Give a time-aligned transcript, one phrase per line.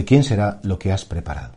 [0.00, 1.56] ¿De quién será lo que has preparado?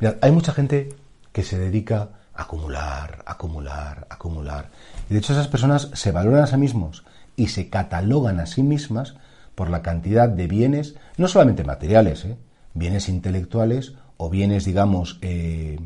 [0.00, 0.96] Mirad, hay mucha gente
[1.30, 4.70] que se dedica a acumular, acumular, acumular.
[5.08, 7.04] Y de hecho esas personas se valoran a sí mismos
[7.36, 9.14] y se catalogan a sí mismas
[9.54, 12.36] por la cantidad de bienes, no solamente materiales, ¿eh?
[12.74, 15.78] bienes intelectuales o bienes, digamos, eh,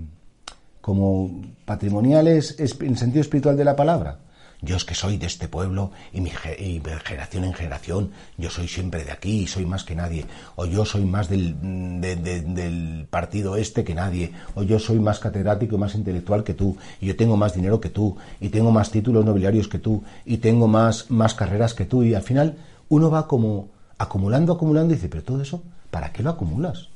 [0.81, 4.21] como patrimoniales en sentido espiritual de la palabra.
[4.63, 9.05] Yo es que soy de este pueblo y mi generación en generación, yo soy siempre
[9.05, 10.25] de aquí y soy más que nadie.
[10.57, 14.33] O yo soy más del, del partido este que nadie.
[14.55, 16.77] O yo soy más catedrático y más intelectual que tú.
[17.01, 18.17] Y yo tengo más dinero que tú.
[18.41, 20.03] Y tengo más títulos nobiliarios que tú.
[20.25, 22.03] Y tengo más, más carreras que tú.
[22.03, 22.57] Y al final
[22.89, 23.69] uno va como
[23.99, 26.89] acumulando, acumulando y dice, pero todo eso, ¿para qué lo acumulas?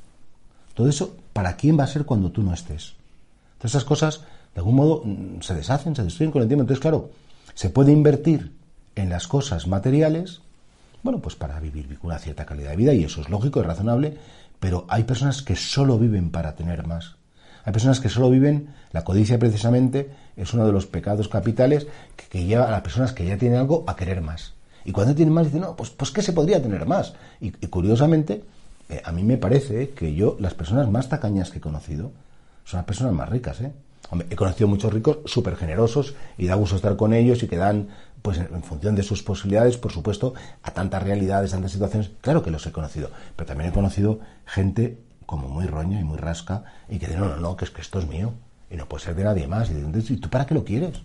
[0.73, 2.93] Todo eso, ¿para quién va a ser cuando tú no estés?
[3.57, 4.21] Todas esas cosas,
[4.53, 6.61] de algún modo, mm, se deshacen, se destruyen con el tiempo.
[6.61, 7.09] Entonces, claro,
[7.61, 8.53] se puede invertir
[8.95, 10.41] en las cosas materiales,
[11.03, 14.17] bueno, pues para vivir una cierta calidad de vida, y eso es lógico y razonable,
[14.59, 17.17] pero hay personas que solo viven para tener más.
[17.63, 21.85] Hay personas que solo viven, la codicia precisamente es uno de los pecados capitales
[22.31, 24.53] que, lleva a las personas que ya tienen algo a querer más.
[24.83, 27.13] Y cuando tienen más, dicen, no, pues, pues ¿qué se podría tener más?
[27.39, 28.43] Y, curiosamente,
[28.89, 32.11] eh, a mí me parece que yo, las personas más tacañas que he conocido,
[32.65, 33.71] son las personas más ricas, ¿eh?
[34.29, 37.89] He conocido muchos ricos súper generosos y da gusto estar con ellos y que dan,
[38.21, 40.33] pues en función de sus posibilidades, por supuesto,
[40.63, 42.11] a tantas realidades, tantas situaciones.
[42.21, 46.17] Claro que los he conocido, pero también he conocido gente como muy roña y muy
[46.17, 48.33] rasca y que dice, no, no, no, que es que esto es mío
[48.69, 49.69] y no puede ser de nadie más.
[49.69, 51.01] Y, ¿y tú para qué lo quieres?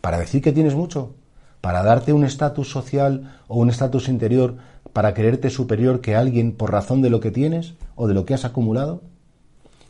[0.00, 1.14] ¿Para decir que tienes mucho?
[1.60, 4.56] ¿Para darte un estatus social o un estatus interior
[4.92, 8.34] para creerte superior que alguien por razón de lo que tienes o de lo que
[8.34, 9.02] has acumulado?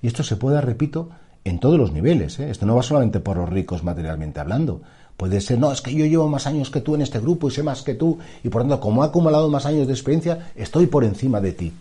[0.02, 1.10] Y esto se puede, repito,
[1.46, 2.40] en todos los niveles.
[2.40, 2.50] ¿eh?
[2.50, 4.82] Esto no va solamente por los ricos materialmente hablando.
[5.16, 7.52] Puede ser, no, es que yo llevo más años que tú en este grupo y
[7.52, 10.86] sé más que tú, y por tanto, como he acumulado más años de experiencia, estoy
[10.86, 11.72] por encima de ti.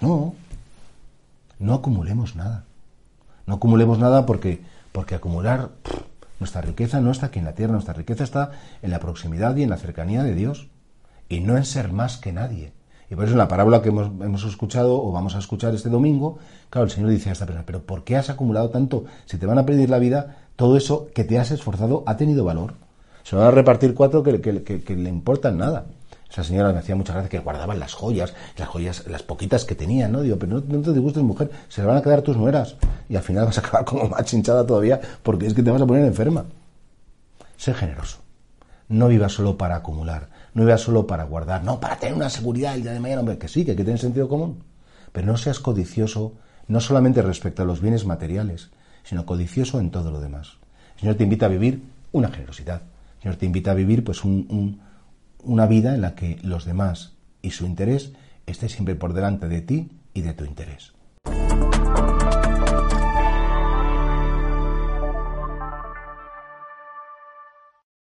[0.00, 0.34] No,
[1.58, 2.64] no acumulemos nada.
[3.46, 4.62] No acumulemos nada porque,
[4.92, 5.68] porque acumular
[6.40, 9.62] nuestra riqueza no está aquí en la tierra, nuestra riqueza está en la proximidad y
[9.62, 10.68] en la cercanía de Dios,
[11.28, 12.72] y no en ser más que nadie.
[13.12, 16.38] Y por eso en la parábola que hemos, escuchado o vamos a escuchar este domingo,
[16.70, 19.04] claro, el Señor dice a esta persona, pero ¿por qué has acumulado tanto?
[19.26, 22.42] Si te van a pedir la vida, todo eso que te has esforzado ha tenido
[22.42, 22.72] valor.
[23.22, 25.84] Se van a repartir cuatro que, le importan nada.
[26.30, 29.74] Esa señora me hacía muchas gracias que guardaban las joyas, las joyas, las poquitas que
[29.74, 30.22] tenían, ¿no?
[30.22, 32.76] Digo, pero no, te disgustes, mujer, se le van a quedar tus nueras.
[33.10, 35.82] Y al final vas a acabar como más hinchada todavía porque es que te vas
[35.82, 36.46] a poner enferma.
[37.58, 38.21] Sé generoso.
[38.92, 42.74] No vivas solo para acumular no vivas solo para guardar, no, para tener una seguridad
[42.74, 44.62] el día de mañana, hombre, que sí, que hay que sentido común.
[45.12, 46.34] Pero no seas codicioso,
[46.68, 48.70] no solamente respecto a los bienes materiales,
[49.02, 50.58] sino codicioso en todo lo demás.
[50.94, 51.82] El Señor te invita a vivir
[52.12, 52.82] una generosidad.
[53.16, 57.50] El Señor te invita a vivir pues una vida en la que los demás y
[57.50, 58.12] su interés
[58.46, 60.92] esté siempre por delante de ti y de tu interés.